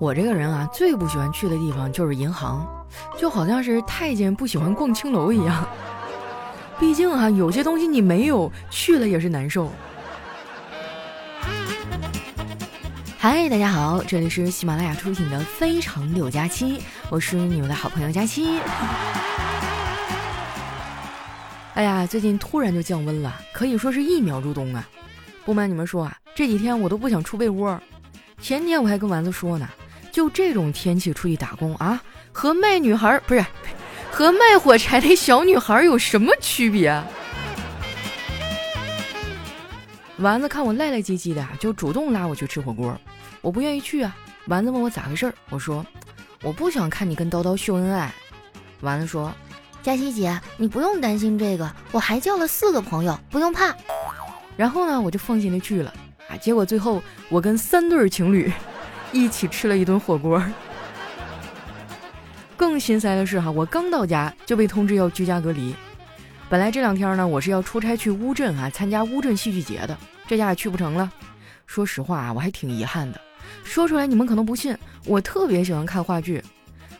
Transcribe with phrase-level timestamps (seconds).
[0.00, 2.66] 我这个人啊，最不喜欢去的地方就是银行，
[3.18, 5.68] 就好像是太监不喜欢逛青楼一样。
[6.78, 9.70] 毕竟啊，有些东西你没有去了也是难受。
[13.18, 16.78] 嗨，大家好，这里是喜马拉雅出品的《非常六加七》，
[17.10, 18.58] 我是你们的好朋友佳期。
[21.74, 24.88] 哎呀，最近突然就降温了，可以说是一秒入冬啊！
[25.44, 27.78] 不瞒你们说啊，这几天我都不想出被窝。
[28.40, 29.68] 前天我还跟丸子说呢。
[30.12, 33.44] 就这种天气出去打工啊，和卖女孩不是，
[34.10, 37.02] 和卖火柴的小女孩有什么区别？
[40.18, 42.94] 丸子看我赖赖唧唧的，就主动拉我去吃火锅，
[43.40, 44.14] 我不愿意去啊。
[44.46, 45.84] 丸子问我咋回事，我说
[46.42, 48.12] 我不想看你跟叨叨秀恩爱。
[48.80, 49.32] 丸子说，
[49.82, 53.74] 佳琪姐，你不用担心这个，我还叫了四个朋友，不用怕。
[54.56, 55.94] 然后呢，我就放心的去了
[56.28, 56.36] 啊。
[56.36, 58.52] 结果最后我跟三对情侣。
[59.12, 60.42] 一起吃了一顿火锅。
[62.56, 65.74] 更心塞的是哈，我刚到家就被通知要居家隔离。
[66.48, 71.10] 本来这两天呢，我是要出差去乌镇啊，参加乌镇戏剧节的，这下也去不成了。
[71.66, 73.20] 说实话啊，我还挺遗憾的。
[73.64, 74.76] 说出来你们可能不信，
[75.06, 76.42] 我特别喜欢看话剧，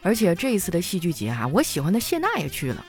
[0.02, 2.84] 而且这一次的戏剧节啊，我喜欢的谢娜也去了。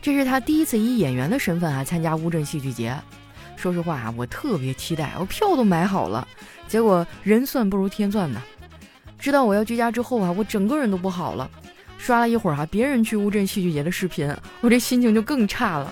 [0.00, 2.96] 这是她第一次以演员的身份啊参加乌镇戏剧节。
[3.56, 6.26] 说实话啊，我特别期待，我票都买好了，
[6.68, 8.40] 结果人算不如天算呢。
[9.24, 11.50] 知道我要居家之后啊，我整个人都不好了。
[11.96, 14.30] 刷了一会儿啊，别人去乌镇戏剧节的视频，
[14.60, 15.90] 我这心情就更差了。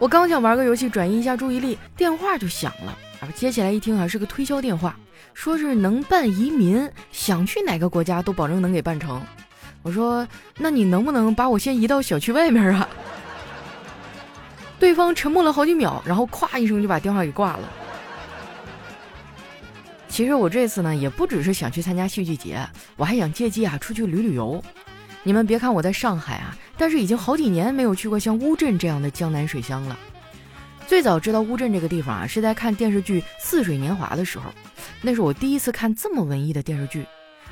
[0.00, 3.30] 我刚想玩个游戏转移一下注意力，电话就响了啊！
[3.32, 4.96] 接起来一听啊，是个推销电话，
[5.34, 9.22] 说是能办移民，想去哪个国家都保证能给办成。
[9.82, 12.88] 我说，那你能不能把我先移到小区外面啊？
[14.80, 17.60] 对方沉默了好几秒，然后咵一声就把电话给挂了。
[20.18, 24.60] 其实我这次呢，也不只是想去参加戏剧节，我还想借机啊出去旅旅游。
[25.22, 29.96] 你们别看我在上海啊，但是已经好几年没有去过像乌镇这样的江南水乡了。
[30.88, 34.46] 最早知道乌镇这个地方啊，是在看电视剧《似水年华》的时候，
[35.02, 37.06] 那是我第一次看这么文艺的电视剧。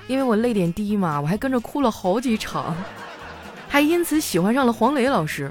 [0.08, 2.76] 因为我泪点低嘛，我还跟着哭了好几场，
[3.68, 5.48] 还因此喜欢上了黄磊老师。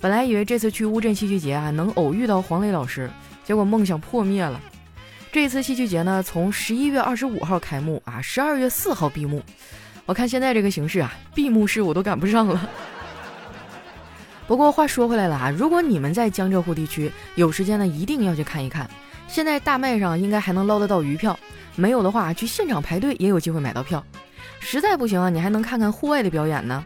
[0.00, 3.08] 本来以为这次去乌镇戏剧节啊，能偶遇到黄磊老师，
[3.44, 4.60] 结果梦想破灭了。
[5.32, 9.42] 这次戏剧节呢，从十一月二十五号开幕啊，十二月四号闭幕。
[10.04, 12.68] 我看现在这个形势啊，闭幕式我都赶不上了。
[14.46, 18.86] 不过话说回来了啊，如果你们在江浙沪地区有时间呢，一定要去看一看。
[19.26, 21.38] 现在大麦上应该还能捞得到余票，
[21.76, 24.04] 没有的话去现场排队也有机会买到票。
[24.60, 26.84] 实在不行啊，你还能看看户外的表演呢。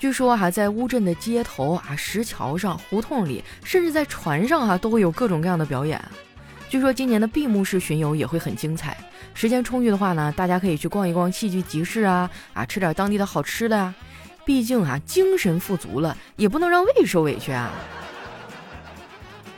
[0.00, 6.02] 据说哈，在乌镇的街头啊、石桥上、胡同里，甚至在船上哈，都会有各种各样的表演。
[6.68, 8.96] 据说今年的闭幕式巡游也会很精彩。
[9.34, 13.94] 时间充裕的话呢，大家可以去逛一逛戏剧集市啊，啊，吃点当地的好吃的啊。
[14.44, 17.70] 毕竟啊，精神富足了，也不能让胃受委屈啊。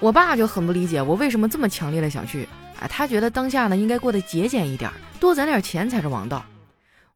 [0.00, 2.48] 我爸就很不理解我为什么这么强烈的想去
[2.80, 6.44] 啊，他觉得当下呢应该过得节俭一点，多攒点钱才是王道。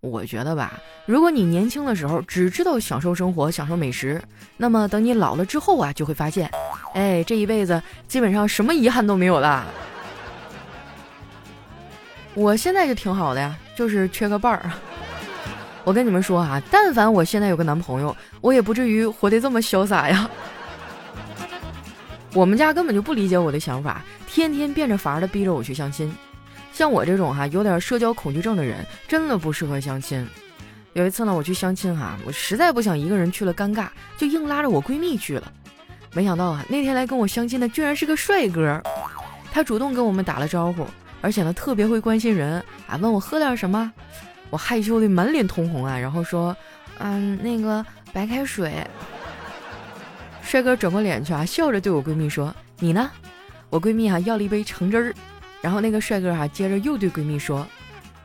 [0.03, 0.73] 我觉得吧，
[1.07, 4.21] 如果你年轻的时候只知道享受生活、享受美食，
[4.57, 6.51] 那么等你老了之后啊，就会发现，
[6.93, 9.65] 哎，这一辈子基本上什么遗憾都没有了。
[12.35, 14.73] 我现在就挺好的呀，就是缺个伴儿。
[15.85, 20.29] 我跟你们说啊，但凡我现在有个男朋友，我也不至于活得这么潇洒呀。
[22.35, 26.13] 我们家根本就不理解我的想法，天天变着法儿的逼着我去相亲。
[26.73, 30.27] 像我这种哈有点社交恐惧症的人，真的不适合相亲。
[30.95, 35.53] 有一次呢，我去相亲哈，我实在不想一个人去了尴尬，就硬拉着我闺蜜去了。
[36.13, 38.83] 没想到啊，那天来跟我相亲的居然是个帅哥，
[39.51, 40.87] 他主动跟我们打了招呼，
[41.21, 43.91] 而且呢特别会关心人啊，问我喝点什么。
[44.51, 46.55] 我害羞的满脸通红啊，然后说，
[46.99, 48.87] 嗯，那个白开水。
[50.43, 53.11] 帅哥转过脸去啊，笑着对我闺蜜说：“你呢？”
[53.71, 55.15] 我闺蜜哈要了一杯橙汁儿。
[55.63, 57.67] 然后那个帅哥哈，接着又对闺蜜说：“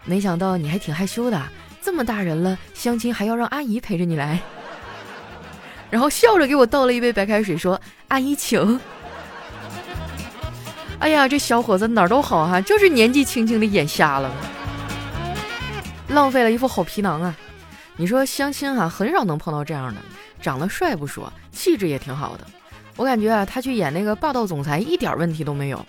[0.04, 1.42] 没想到你还挺害羞的，
[1.82, 4.42] 这么大人了，相亲还要让阿姨陪着你来。
[5.90, 7.80] ”然后笑着给我倒了一杯白开水，说
[8.10, 8.80] ：“阿姨请。”
[11.00, 14.34] 哎呀，这小伙子哪儿都好哈，就是年纪轻轻的眼瞎了，
[16.08, 17.38] 浪费了一副好皮囊啊！
[17.96, 20.02] 你说相亲哈，很少能碰到这样的，
[20.42, 22.48] 长得帅不说，气质也挺好的。
[22.96, 25.86] 我感觉啊，他去演那个霸道总裁一点问题都没有。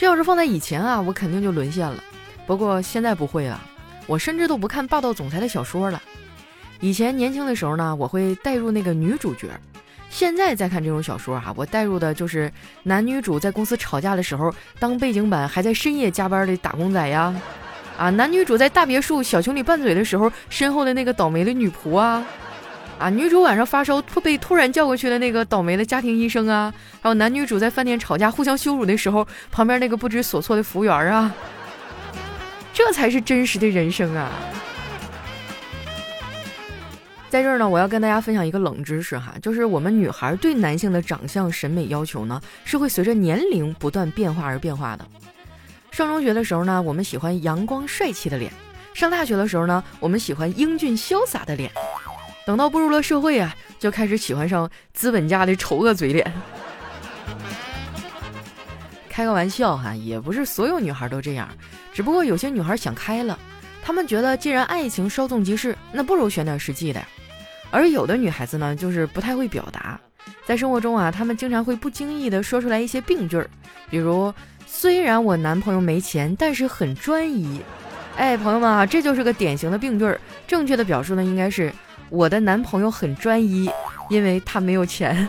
[0.00, 2.02] 这要是放在以前啊，我肯定就沦陷了。
[2.46, 3.60] 不过现在不会了，
[4.06, 6.00] 我甚至都不看霸道总裁的小说了。
[6.80, 9.48] 以前年轻的时候呢，我会带入那个女主角。
[10.08, 12.50] 现在再看这种小说啊，我带入的就是
[12.82, 17.34] 男女主在公司吵架的时候，当背景板还在深夜加班的打工仔呀，
[17.98, 22.24] 啊，男女主在大别墅小情侣拌嘴的时候，身后的那个倒霉的女仆啊，
[23.00, 31.34] 啊，女主晚上发烧突被突然叫过去的那个倒霉的家庭医生啊，还有男女主在饭店吵架互相羞辱的时候，旁边那个不知所措的服务员啊，
[32.74, 34.30] 这才是真实的人生啊！
[37.30, 45.06] 在这儿呢，我要跟大家分享一个冷知识哈，就是我们女孩对男性的长相审美要求呢，是会随着年龄不断变化而变化的。
[45.90, 48.52] 上中学的时候呢，我们喜欢阳光帅气的脸；
[48.92, 51.70] 上大学的时候呢，我们喜欢英俊潇洒的脸；
[52.46, 56.32] 等到步入了社会啊，就开始喜欢上资本家的丑恶嘴脸。
[59.08, 61.48] 开个玩笑哈，也不是所有女孩都这样，
[61.92, 63.38] 只不过有些女孩想开了，
[63.82, 67.02] 她们觉得既然爱情稍纵即逝，那不如选点实际的。
[67.70, 70.00] 而有的女孩子呢，就是不太会表达，
[70.46, 73.48] 在生活中啊，她们经常会不经意的说出来一些病句儿，
[73.90, 74.32] 比如
[74.66, 77.60] “虽然我男朋友没钱，但是很专一”。
[78.16, 80.20] 哎，朋友们啊，这就是个典型的病句儿。
[80.46, 81.72] 正确的表述呢，应该是
[82.10, 83.70] “我的男朋友很专一，
[84.08, 85.28] 因为他没有钱”。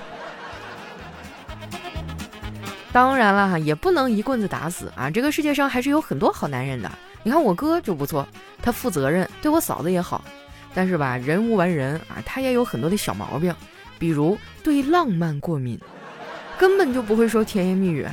[2.91, 6.91] 当然了哈，也不能一棍子打死啊，这个世界上还是有很多好男人的。
[7.23, 8.27] 你看我哥就不错，
[8.61, 10.23] 他负责任，对我嫂子也好。
[10.73, 13.53] 但是吧，人无完人啊，他也有很多的小毛病，
[13.99, 15.79] 比如对浪漫过敏，
[16.57, 18.07] 根本就不会说甜言蜜语。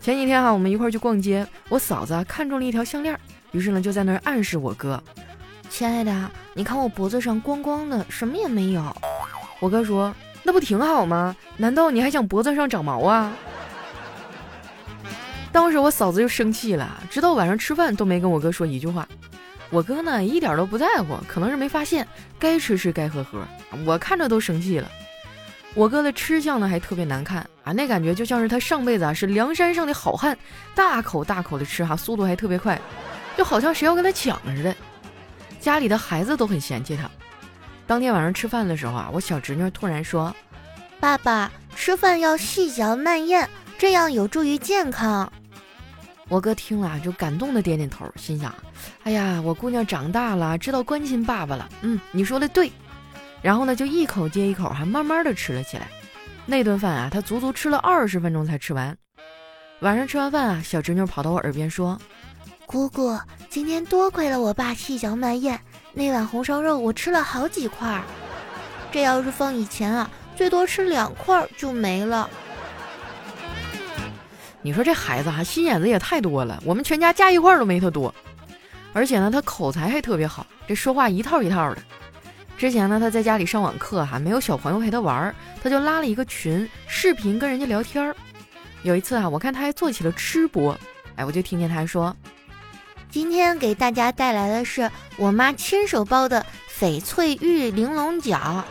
[0.00, 3.18] 前几天哈，我们一块去逛街，我嫂子看中了一条项链，
[3.52, 5.02] 于是呢就在那儿暗示我哥
[5.72, 8.94] ：“亲爱的，你看我脖子上光光的，什么也没有。”
[9.58, 10.14] 我哥说
[10.44, 11.34] ：“那不挺好吗？
[11.56, 13.32] 难道你还想脖子上长毛啊？”
[15.50, 19.08] 当时我嫂子就生气了，直到晚上吃饭都没跟我哥说一句话。
[19.70, 22.06] 我哥呢一点都不在乎，可能是没发现，
[22.38, 23.42] 该吃吃该喝喝，
[23.86, 24.86] 我看着都生气了。
[25.72, 30.36] 我哥的吃相呢还特别难看啊，那感觉就像是他上辈子啊是梁山上的好汉，
[30.74, 32.78] 大口大口的吃哈，速度还特别快，
[33.38, 34.76] 就好像谁要跟他抢似的。
[35.62, 37.08] 家里的孩子都很嫌弃他。
[37.86, 40.34] 当天晚上吃饭的时候啊，我小侄女突然说
[40.98, 43.48] ：“爸爸，吃饭要细嚼慢咽，
[43.78, 45.32] 这样有助于健康。”
[46.28, 48.52] 我哥听了就感动的点点头，心想
[49.04, 52.72] ：“哎呀，我姑娘长大了，知道关心爸爸了。”嗯，你说的对。
[53.40, 55.86] 然后呢，就一口接一口，还慢慢的吃了起来。
[56.44, 58.96] 那顿饭啊，他足足吃了二十分钟才吃完。
[59.80, 62.00] 晚上吃完饭啊，小侄女跑到我耳边说
[62.66, 63.18] ：“姑姑，
[63.50, 65.60] 今天多亏了我爸细嚼慢咽，
[65.92, 68.02] 那碗红烧肉我吃了好几块儿。
[68.90, 72.28] 这要是放以前啊，最多吃两块就没了。”
[74.62, 78.14] 你说这孩子哈心眼子也太多了，我们全家加一块都没他多，
[78.92, 81.82] 而且呢他口才还特别好，这说话一套一套的。
[82.56, 88.14] 之前呢他在家里上网课哈，没有小朋友陪他玩，他就拉了一个群，视频跟人家聊天儿。
[88.82, 90.78] 有一次啊，我看他还做起了吃播，
[91.16, 92.16] 哎，我就听见他说
[93.12, 96.46] ：“今天给大家带来的是我妈亲手包的
[96.80, 98.62] 翡翠玉玲珑饺。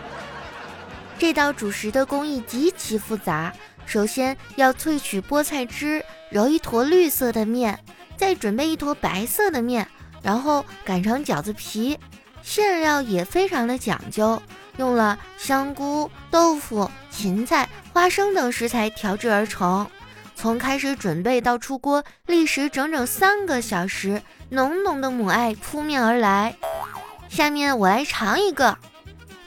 [1.20, 3.54] 这道主食的工艺极其复杂。”
[3.86, 7.78] 首先要萃取菠菜汁，揉一坨绿色的面，
[8.18, 9.88] 再准备一坨白色的面，
[10.24, 12.00] 然后擀成饺子皮。
[12.42, 14.42] 馅料也非常的讲究，
[14.78, 19.86] 用了香菇、豆腐、芹菜、花生等食材调制而成。
[20.42, 26.56] 从开始准备到出锅，历时整整三个小时，浓浓的母爱扑面而来。
[27.30, 28.76] 下面我来尝一个，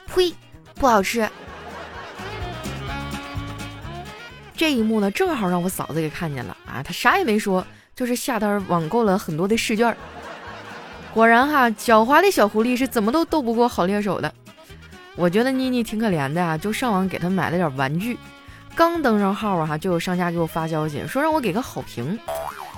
[0.07, 0.33] 呸，
[0.77, 1.29] 不好吃。
[4.57, 6.81] 这一幕呢，正好让我嫂子给看见了啊！
[6.81, 7.67] 她啥也没说，
[7.97, 9.97] 就是下单网购了很多的试卷。
[11.13, 14.33] 果然哈，狡猾的小狐狸是怎么都斗不过好猎手的。
[15.17, 18.17] 我觉得妮妮挺可怜的啊，就上网给她买了点玩具。
[18.75, 22.19] 刚登上号啊，哈，就有商家给我发消息说让我给个好评。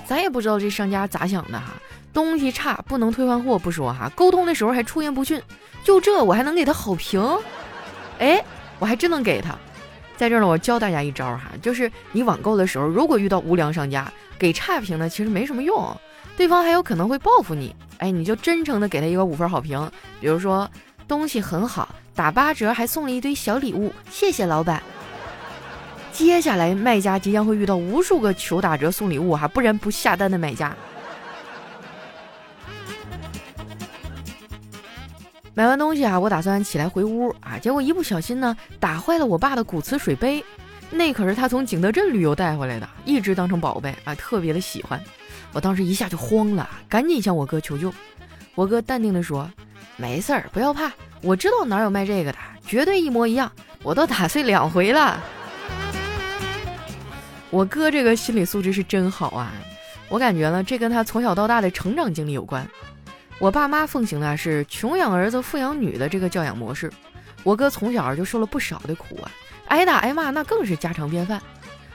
[0.05, 1.73] 咱也不知道这商家咋想的哈，
[2.13, 5.41] 东西差不能退换货不说哈，沟通的时候还出言不逊。
[5.83, 7.21] 就这我还能给他好评？
[8.19, 8.43] 哎，
[8.79, 9.55] 我还真能给他。
[10.15, 15.95] 在这儿呢，我教大家一招哈，就是你网购的时候，如果遇到无良商家给差评呢，其实没什么用，
[16.35, 17.75] 对方还有可能会报复你。
[17.97, 20.69] 哎，你就真诚的给他一个五分好评，比如说
[21.07, 24.81] 东西很好，打八折还送了一堆小礼物，谢谢老板。
[26.17, 30.75] 接下来卖家即将会遇到无数个求打折送礼物哈，不然不下单的买家。
[35.53, 40.43] 买完东西啊，我打算起来回屋啊，结果一不小心呢，打坏了我爸的古瓷水杯，
[40.89, 44.99] 那可是他从景德镇旅游带回来的，一直当成宝贝啊，特别的喜欢。
[45.53, 47.93] 我当时一下就慌了，赶紧向我哥求救。
[48.55, 49.47] 我哥淡定的说
[49.97, 53.51] ：“没事儿，不要怕，我知道哪有卖这个的，绝对一模一样，
[53.83, 55.23] 我都打碎两回了。”
[57.49, 59.53] 我哥这个心理素质是真好啊，
[60.09, 62.67] 我感觉呢，这跟他从小到大的成长经历有关。
[63.39, 66.91] 我爸妈奉行的是穷养儿子，富养女的这个教养模式。
[67.43, 69.31] 我哥从小就受了不少的苦啊，
[69.67, 71.41] 挨打挨骂那更是家常便饭。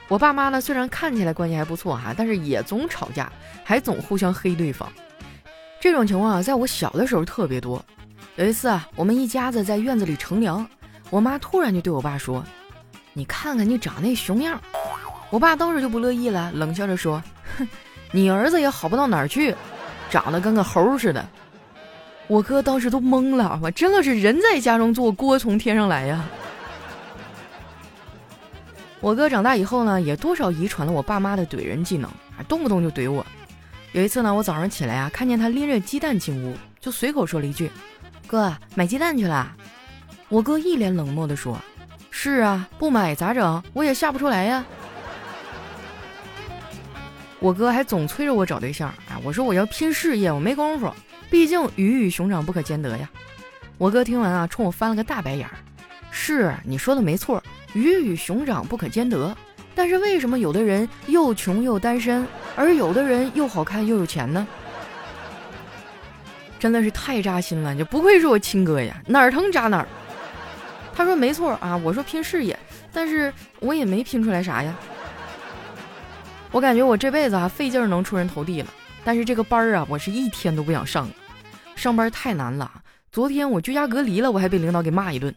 [0.07, 3.31] 我爸妈呢，虽然看起来关系还不错哈，但是也总吵架，
[3.63, 4.91] 还总互相黑对方。
[5.79, 7.83] 这种情况啊，在我小的时候特别多。
[8.37, 10.67] 有一次啊，我们一家子在院子里乘凉，
[11.09, 12.43] 我妈突然就对我爸说
[13.13, 14.59] ：“你看看你长那熊样。”
[15.33, 17.19] 我爸当时就不乐意了，冷笑着说
[17.57, 17.67] ：“哼，
[18.11, 19.55] 你儿子也好不到哪儿去，
[20.07, 21.27] 长得跟个猴似的。”
[22.29, 26.23] 我哥当时都懵了，我真的是人在家中坐，锅从天上来呀。
[28.99, 32.07] 我哥长大以后呢，也多少遗传了我爸妈的怼人技能，
[32.47, 33.25] 动不动就怼我。
[33.93, 37.71] 有一次呢，我早上起来啊，看见他拎着鸡蛋进屋，就随口说了一句
[38.27, 39.51] ：“哥，买鸡蛋去了。”
[40.29, 41.59] 我哥一脸冷漠地说
[42.11, 43.63] ：“是啊，不买咋整？
[43.73, 44.63] 我也下不出来呀。”
[47.43, 50.89] 我哥还总催着我找对象啊，我说我要拼事业，我没工夫，
[51.29, 53.09] 毕竟鱼与熊掌不可兼得呀。
[53.77, 55.51] 我哥听完啊，冲我翻了个大白眼儿
[56.09, 59.35] ：“是你说的没错，鱼与熊掌不可兼得。”
[59.75, 64.47] 但是为什么有的人又穷又单身，而有的人又好看又有钱呢？
[66.57, 67.75] 真的是太扎心了！
[67.75, 69.87] 就不愧是我亲哥呀，哪儿疼扎哪儿。
[70.95, 72.57] 他说没错啊，我说拼事业，
[72.93, 74.73] 但是我也没拼出来啥呀。
[76.53, 78.67] 我感觉我这辈子啊费劲儿能出人头地了，
[79.03, 81.09] 但是这个班儿啊，我是一天都不想上，
[81.75, 82.71] 上班太难了。
[83.11, 85.33] 昨天我居家隔离了，我还被领导给骂一顿。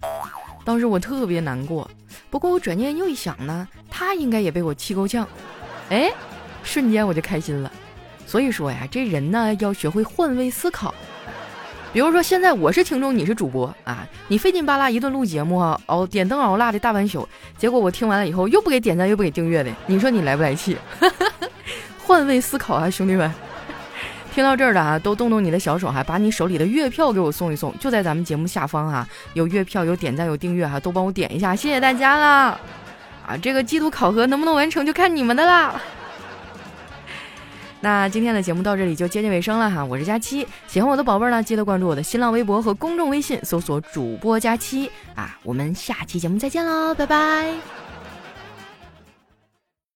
[0.62, 1.90] 当时我特别难过，
[2.28, 5.26] 不过我转念又一想呢，他应该也被我气够呛，
[5.88, 6.12] 哎，
[6.62, 7.72] 瞬间我就开心了。
[8.26, 10.94] 所以说呀，这人呢要学会换位思考。
[11.92, 17.26] 比如说现在我是听众，你是主播啊，你费劲巴拉一顿录节目啊，熬点灯熬蜡的大半宿，
[17.56, 20.76] 结果我听完了以后又不给点赞又不给订阅的，你说你来不来气？
[22.04, 23.32] 换位思考啊，兄弟们。
[24.34, 32.60] 听到这儿的啊，都动动你的小手哈，把你手里的月票给我送一送，就在咱们节目下方啊，有月票，有点赞，有订阅哈，都帮我点一下，谢谢大家啦！
[33.26, 35.80] 啊，这个季度考核能不能完成就看你们的啦。
[37.86, 47.85] 那今天的节目到这里就接近尾声了哈，我是佳期，喜欢我的宝贝儿呢，记得关注我的新浪微博和公众微信，搜索主播佳期啊，我们下期节目再见喽，拜拜。